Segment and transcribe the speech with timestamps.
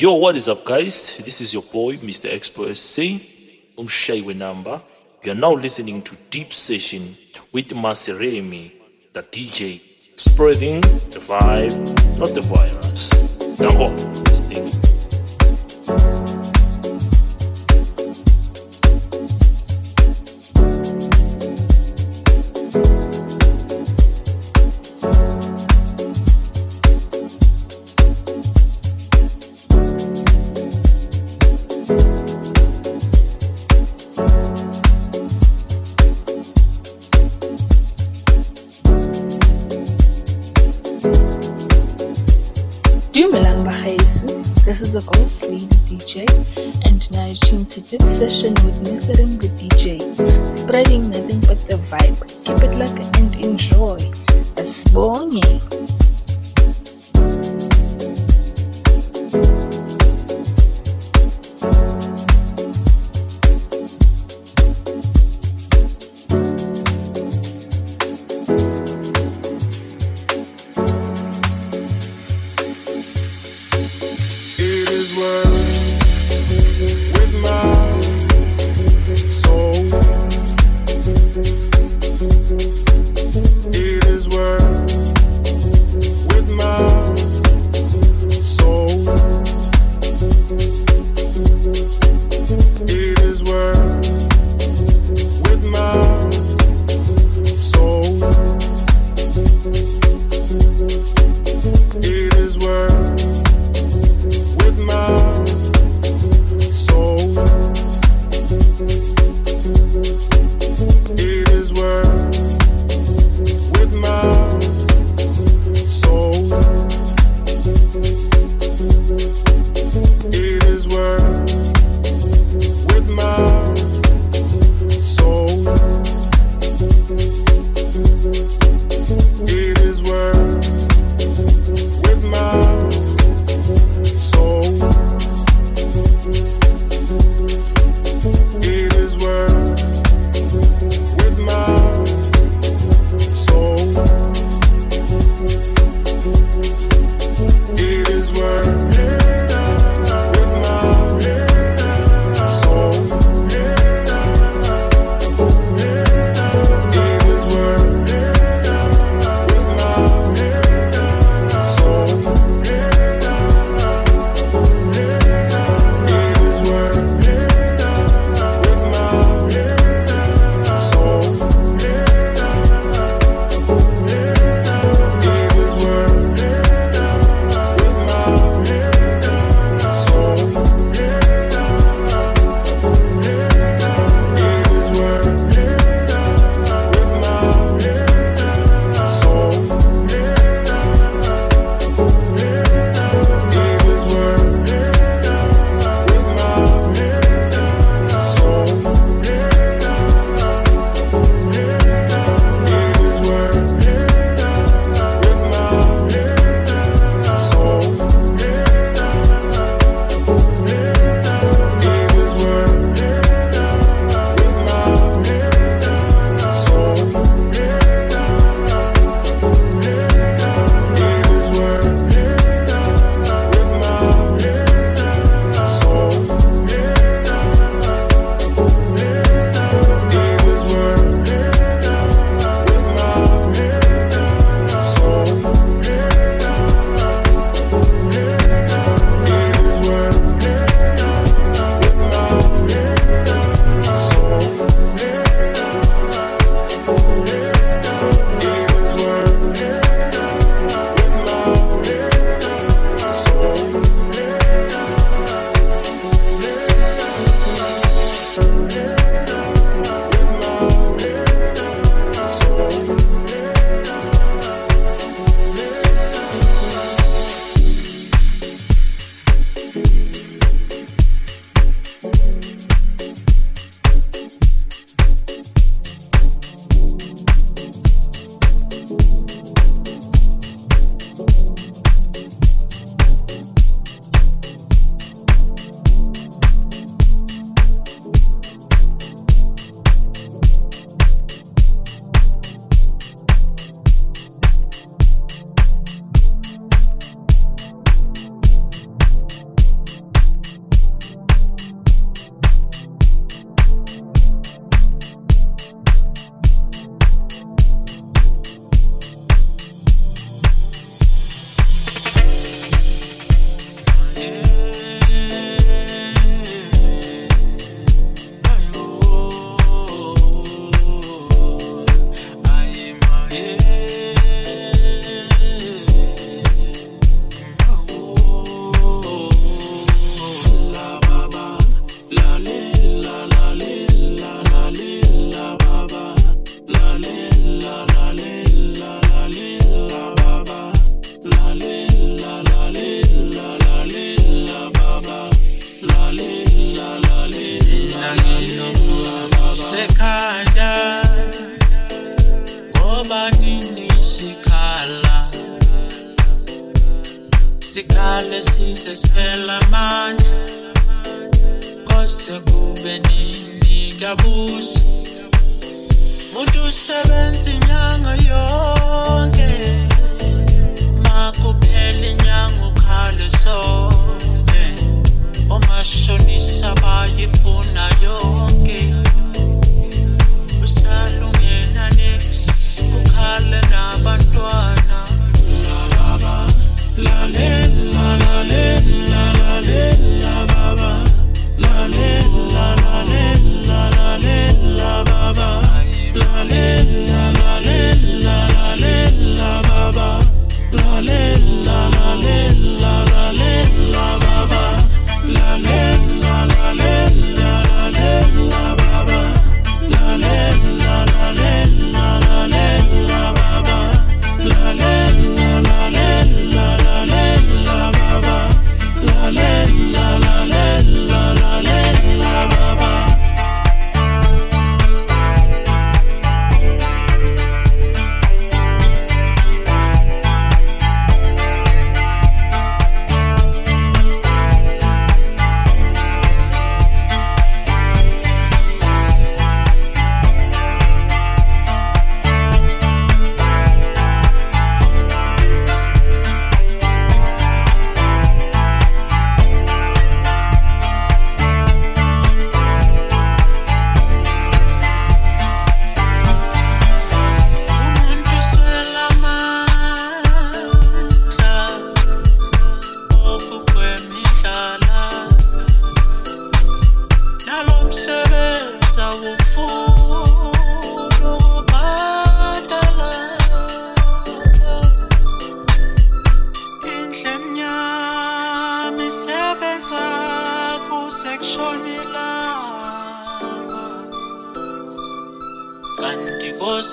[0.00, 1.18] Yo, what is up, guys?
[1.18, 2.32] This is your boy, Mr.
[2.32, 3.22] Expo SC.
[3.76, 4.80] I'm Shay number.
[5.22, 7.18] You are now listening to Deep Session
[7.52, 8.72] with Maseremi,
[9.12, 9.82] the DJ,
[10.16, 13.10] spreading the vibe, not the virus.
[13.60, 14.29] Now,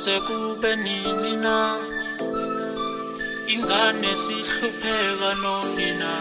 [0.08, 1.76] sekube nini na
[3.54, 6.14] ingane sihlupheka noni na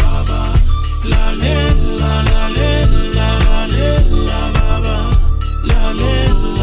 [0.00, 0.40] baba
[1.10, 4.96] lalela lalela lalela baba
[5.68, 6.57] lalela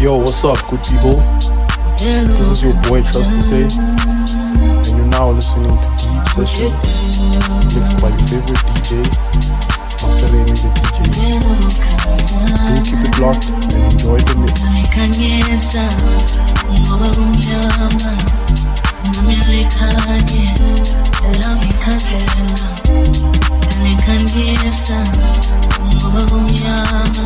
[0.00, 1.22] Yo, what's up, good people?
[1.98, 7.30] This is your boy Trust to Say, and you're now listening to Deep Sessions,
[7.70, 8.90] mixed by your favorite DJ,
[10.02, 10.54] Remy the
[10.98, 11.16] DJ.
[12.66, 14.58] Do keep it locked and enjoy the mix.
[14.74, 15.84] Nikanyesa,
[16.82, 18.12] ngoba kumnyama,
[23.82, 24.98] Nikanyesa,
[25.94, 27.24] ngoba kumnyama,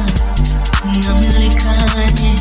[1.03, 2.33] nami likhanye,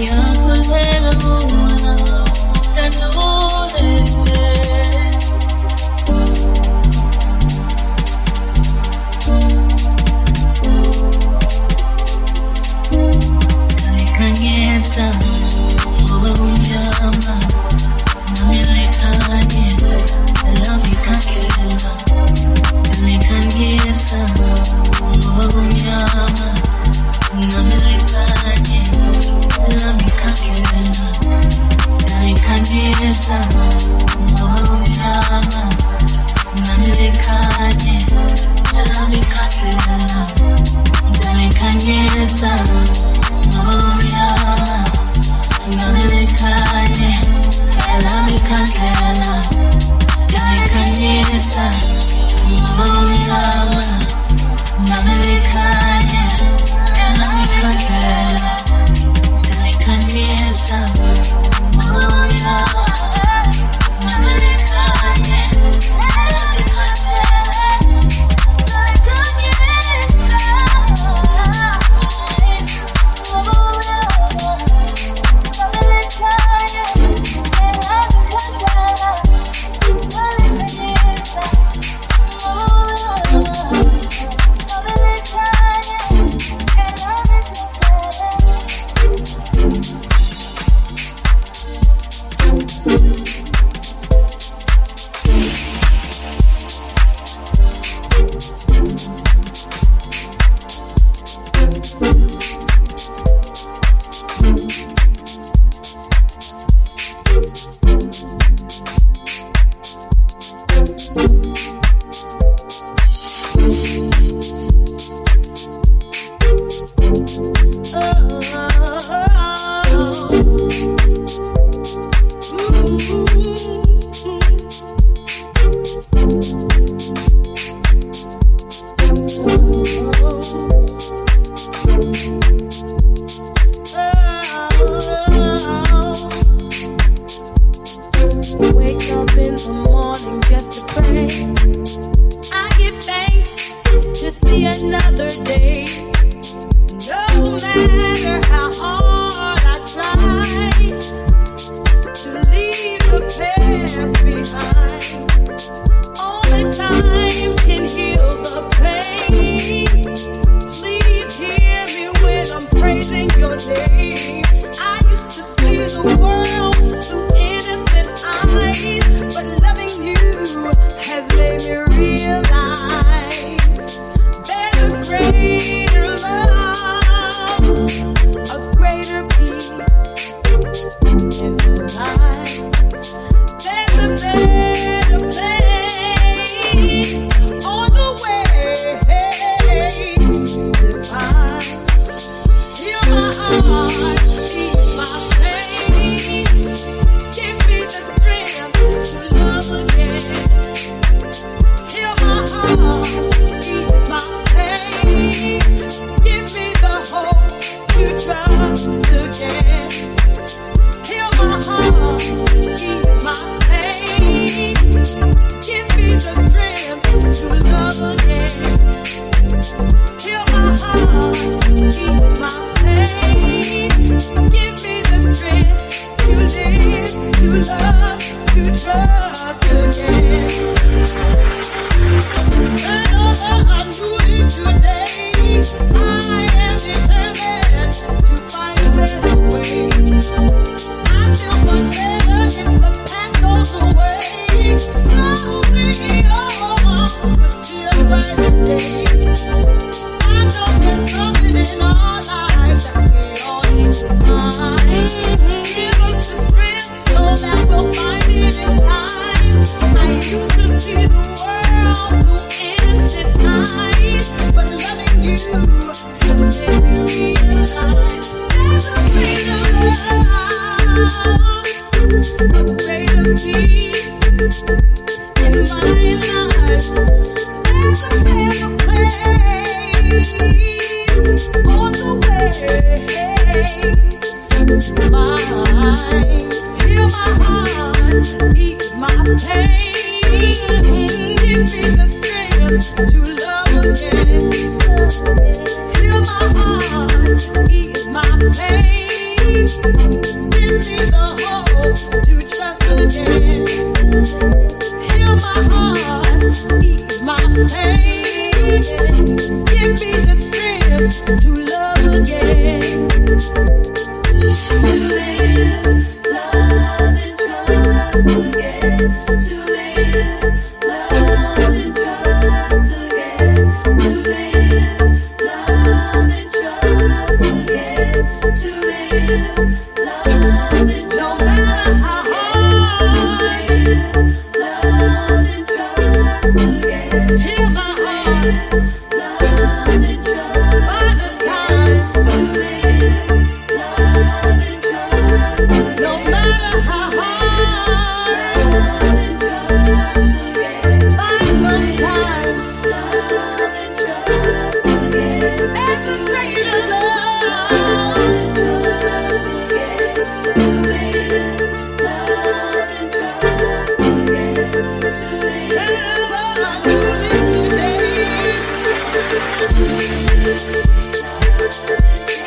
[0.00, 0.97] ngiyakholelwa kuwona,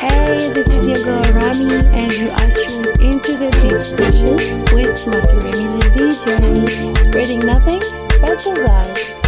[0.01, 4.35] Hey, this is your girl Rami, and you are tuned into the Deep Session
[4.75, 7.79] with Maseremi the DJ, spreading nothing
[8.19, 9.20] but the vibes.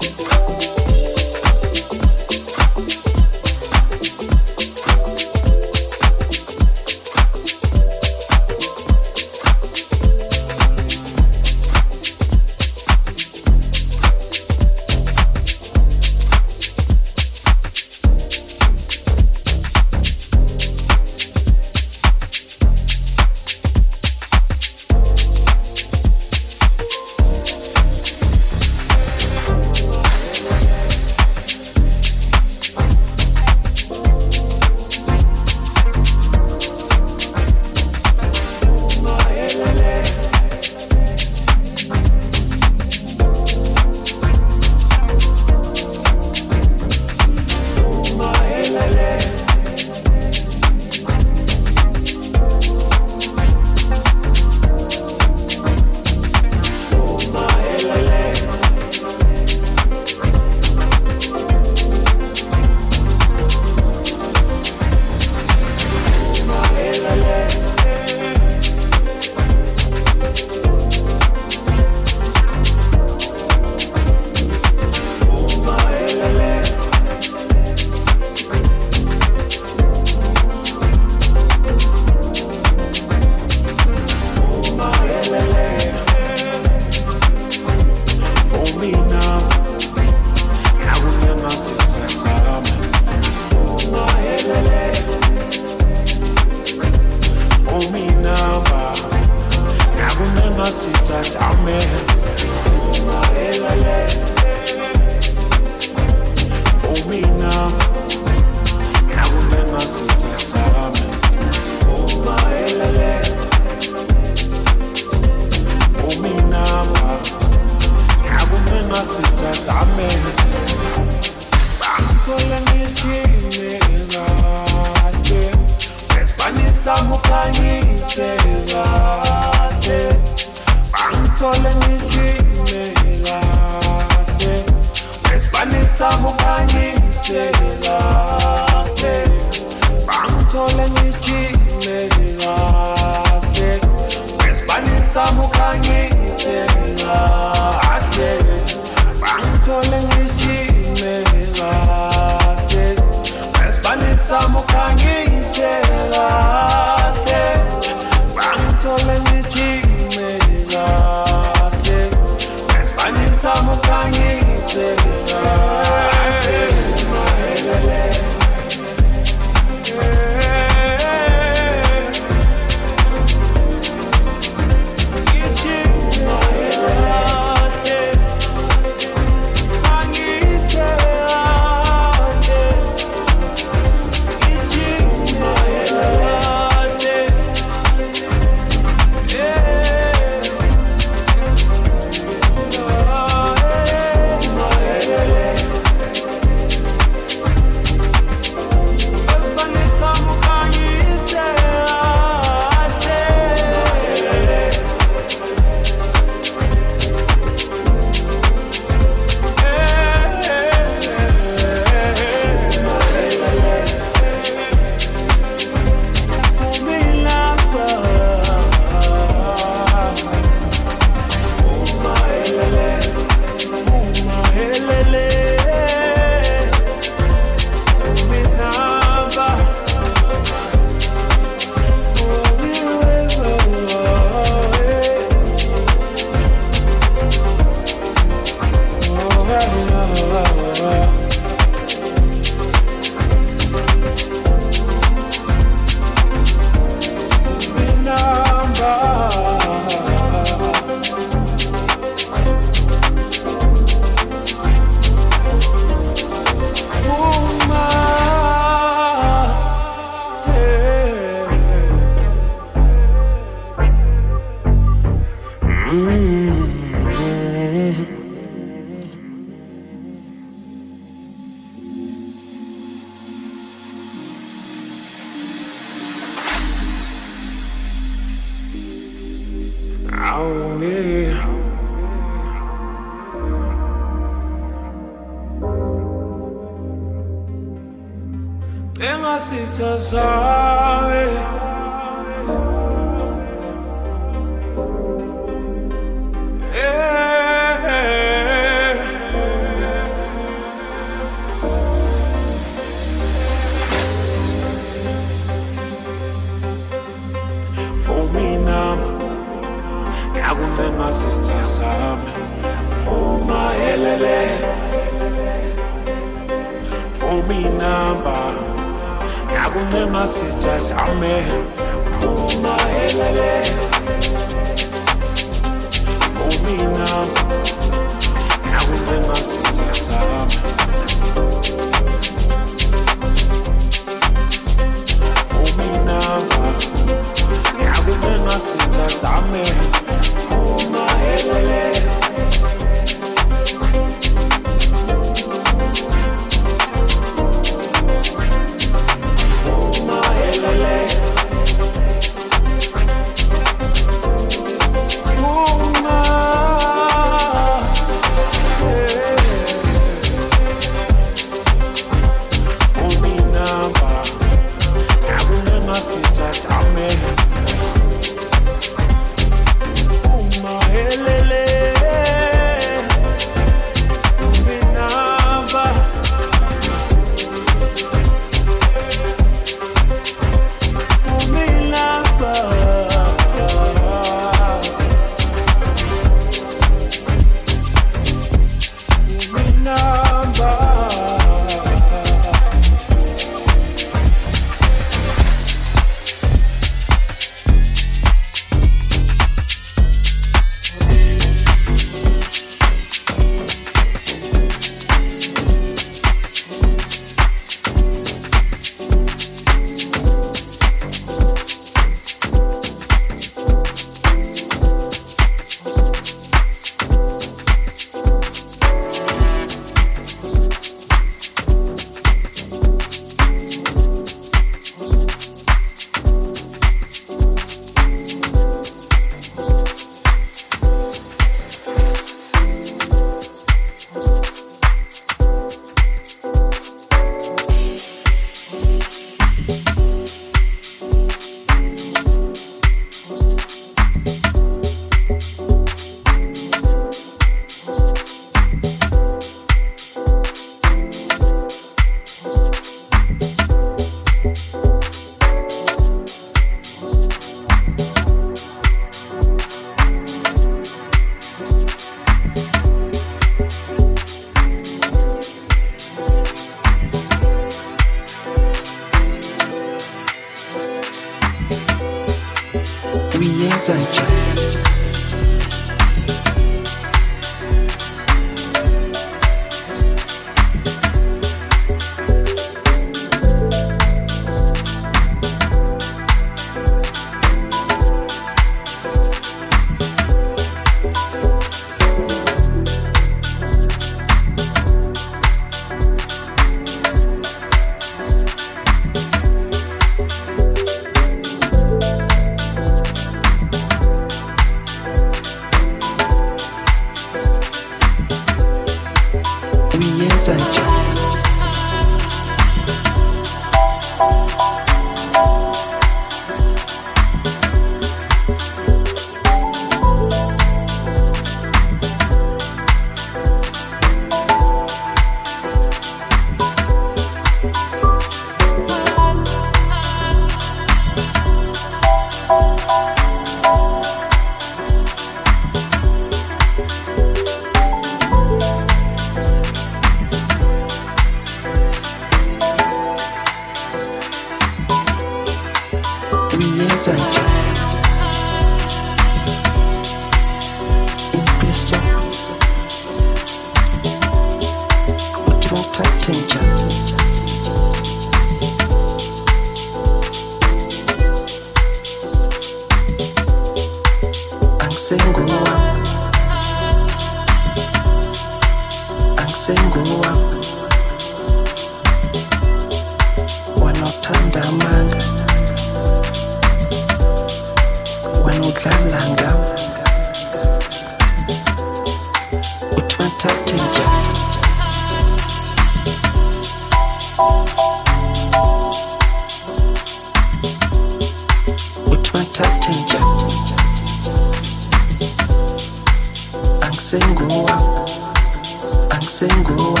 [599.36, 600.00] Angisenguwa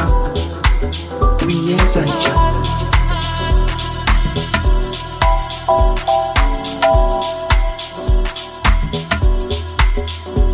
[1.46, 2.68] uyenza njani?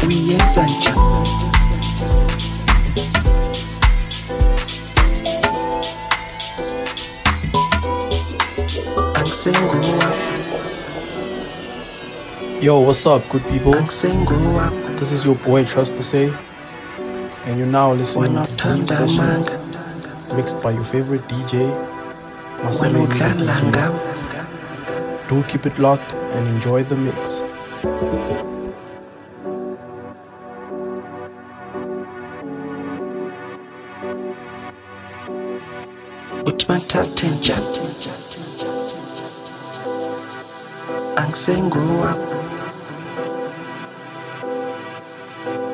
[0.08, 1.28] Uyenza njani?
[9.14, 10.12] Angisenguwa
[12.60, 13.74] Yo, what's up, good people?
[13.82, 16.32] This is your boy Trust to Say,
[17.52, 19.50] and you're now listening to Deep Sessions
[20.34, 21.68] mixed by your favorite DJ,
[22.62, 22.88] the
[23.46, 25.28] DJ.
[25.28, 27.42] Do keep it locked and enjoy the mix.
[36.46, 37.88] uthi bathathe njani
[41.16, 42.14] angisenguwa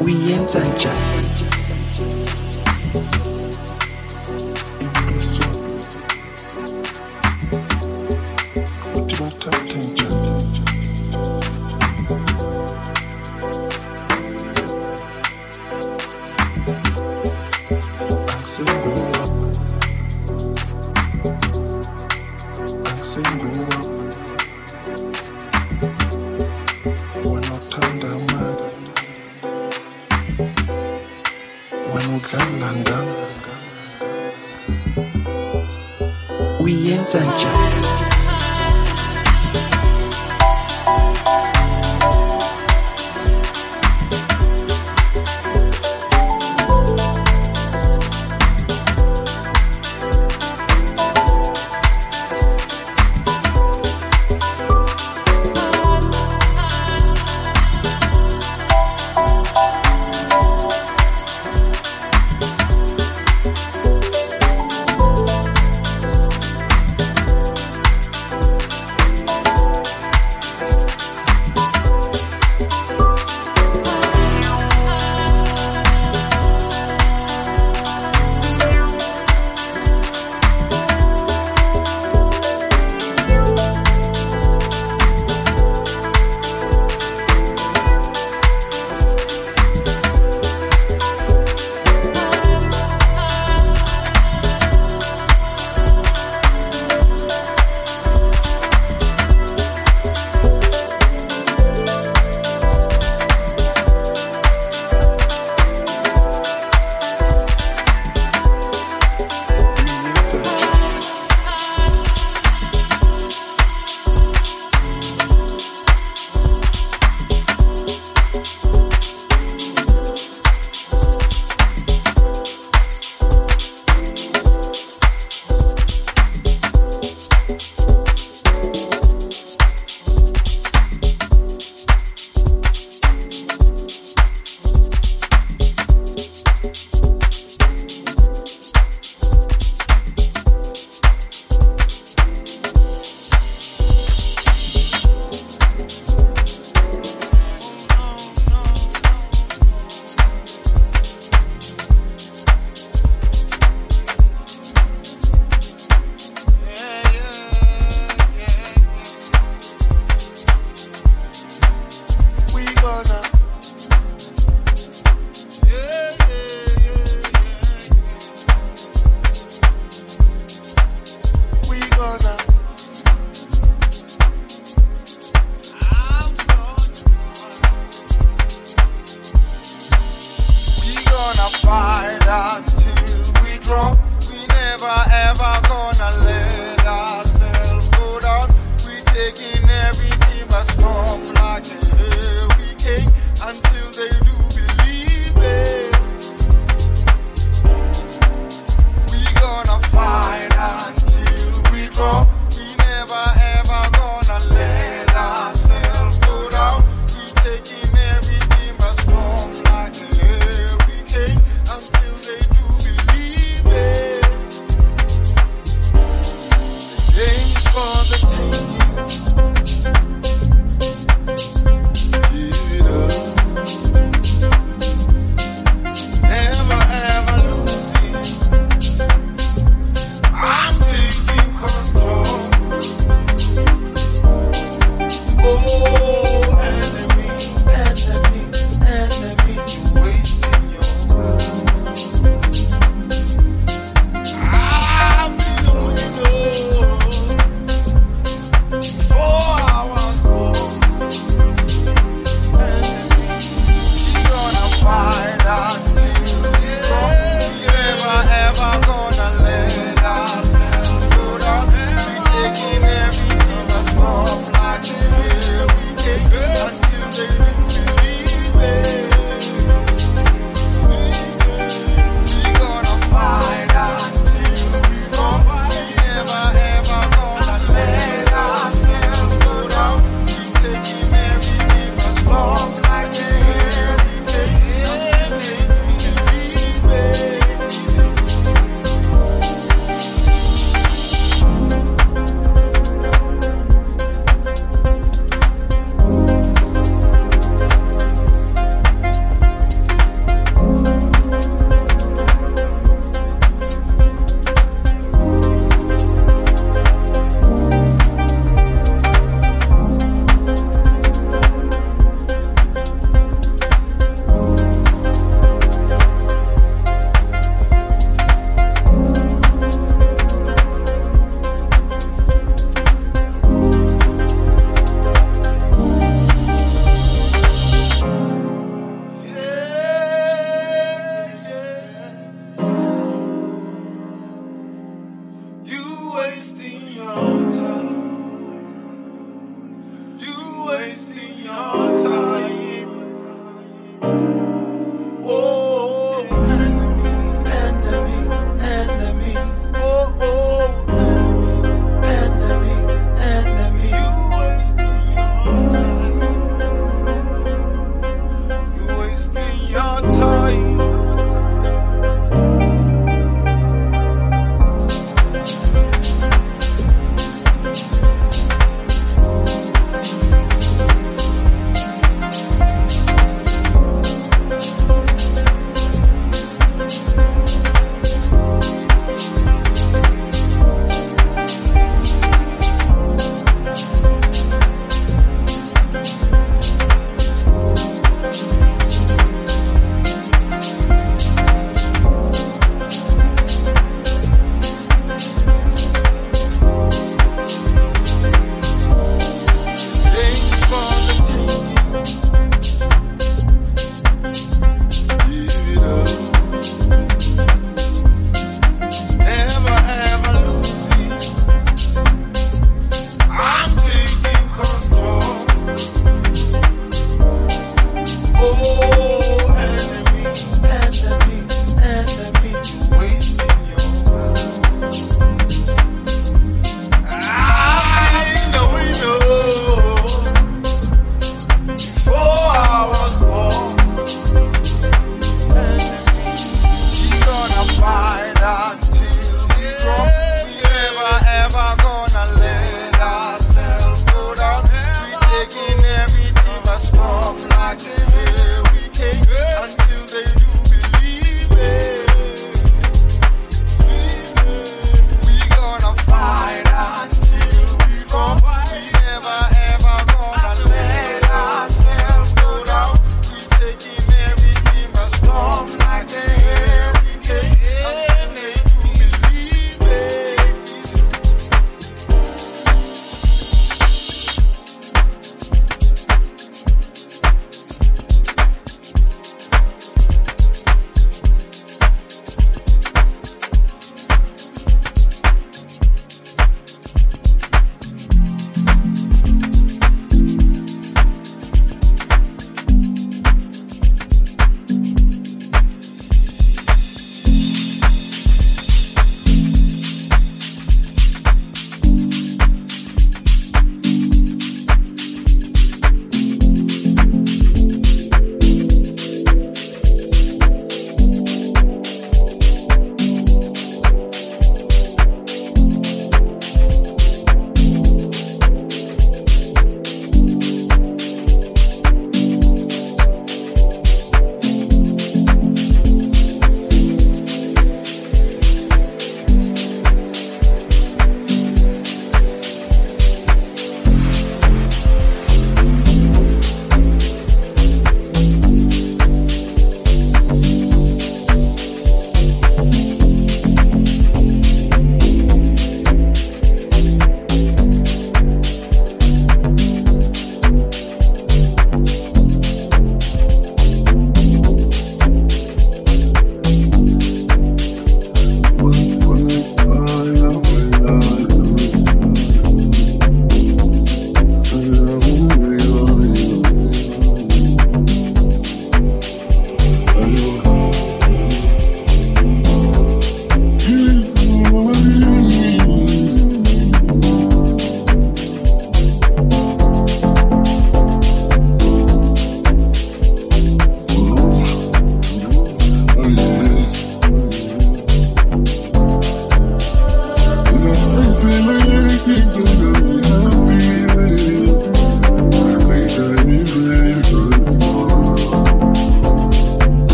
[0.00, 1.25] uyenza njani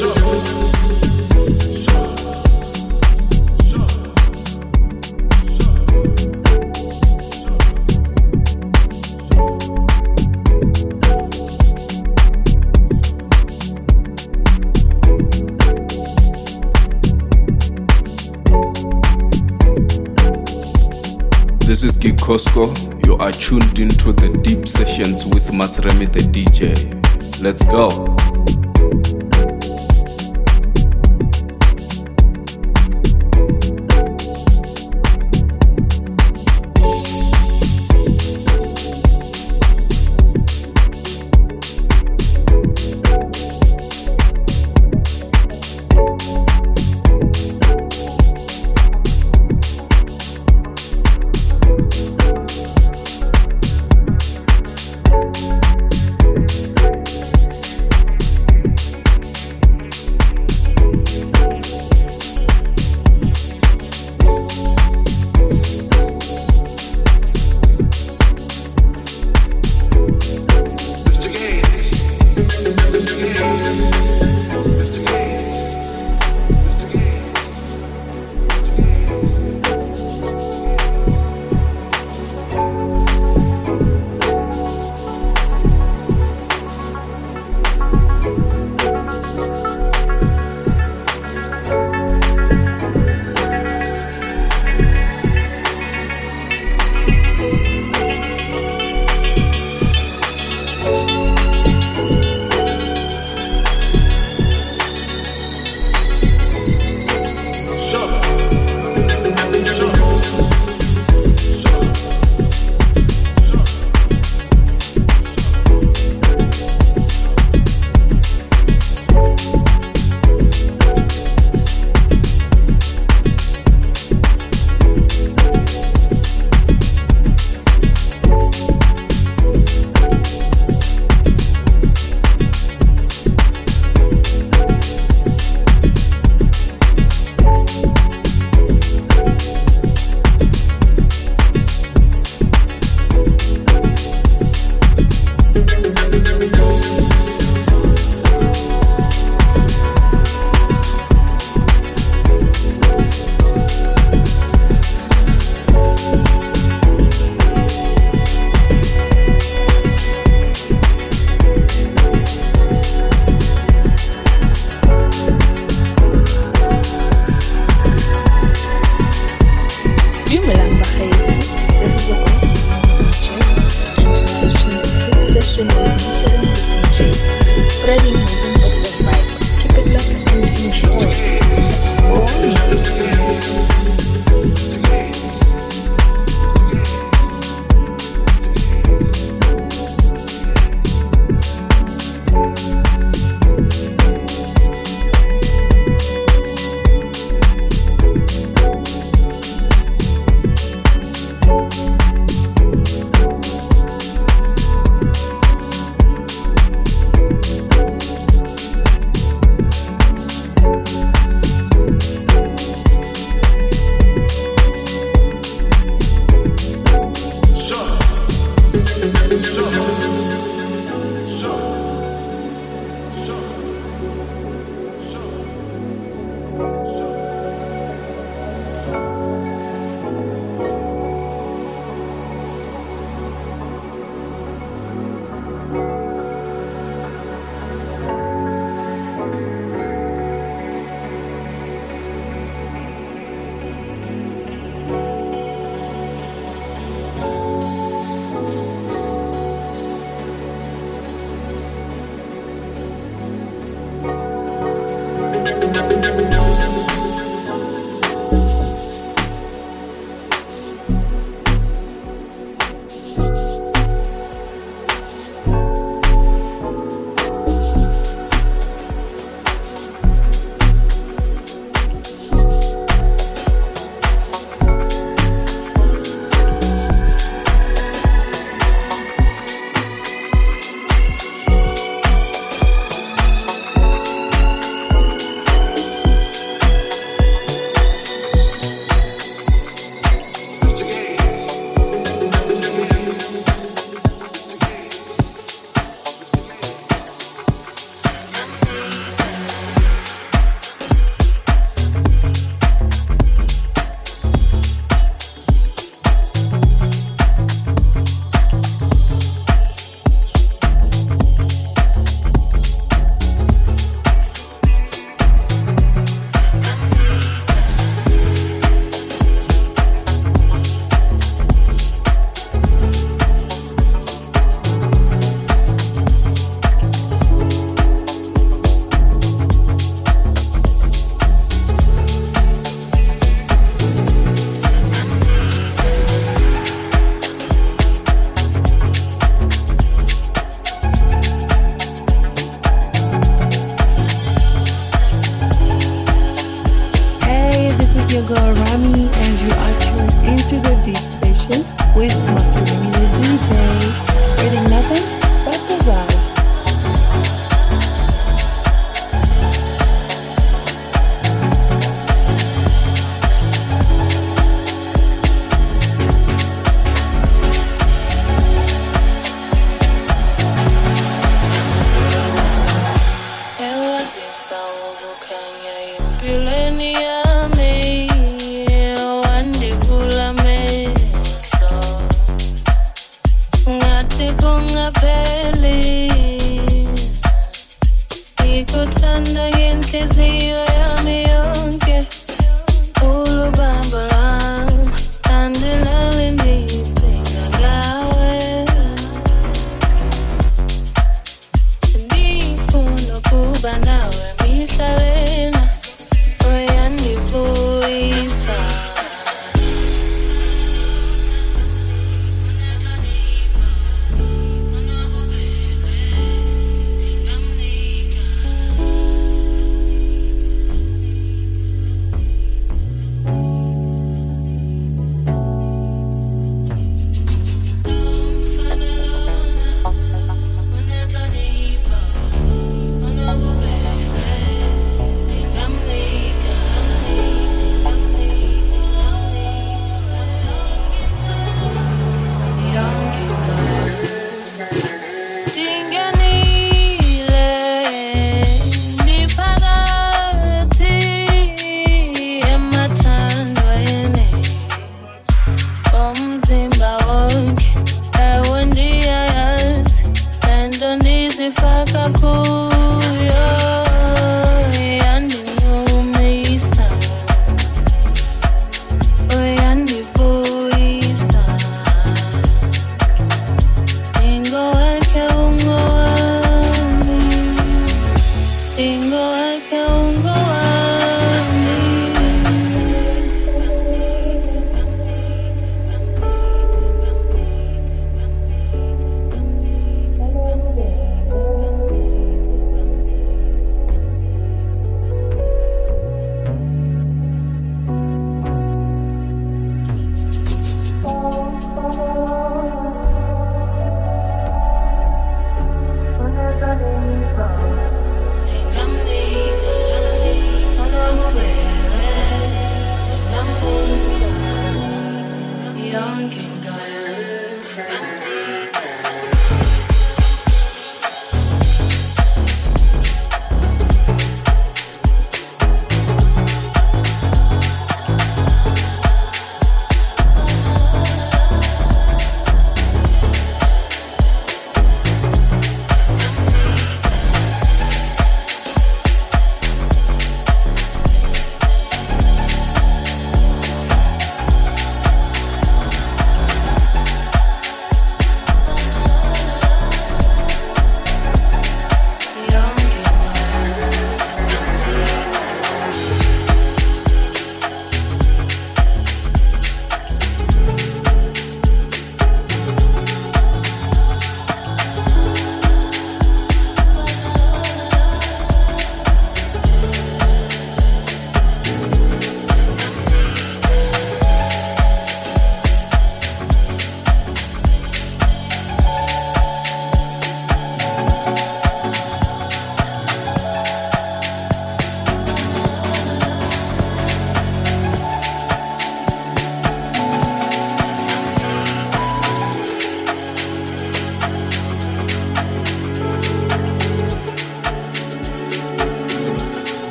[0.00, 0.08] This
[21.82, 23.06] is Gig Costco.
[23.06, 27.42] You are tuned into the deep sessions with Maseremi the DJ.
[27.42, 28.19] Let's go.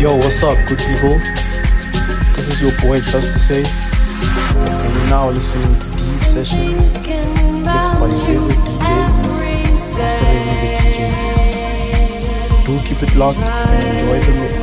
[0.00, 1.18] Yo, what's up, good people?
[2.34, 3.64] This is your boy Trust to Say,
[4.56, 8.88] and you're now listening to Deep Sessions mixed by your favorite DJ,
[10.00, 10.24] Mr.
[10.64, 11.00] DJ.
[12.64, 14.59] Do keep it locked and enjoy the mix.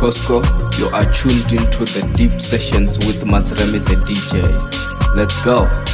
[0.00, 0.40] Costco.
[0.78, 5.14] You are tuned into the deep sessions with Maseremi the DJ.
[5.14, 5.89] Let's go.